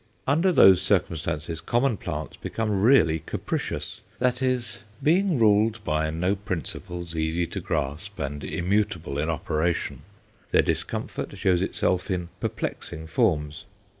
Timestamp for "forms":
13.05-13.65